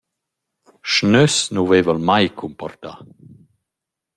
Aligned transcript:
Schnöss 0.91 1.35
nu 1.53 1.61
vaiva’l 1.69 1.99
mai 2.07 2.25
cumportà. 2.39 2.93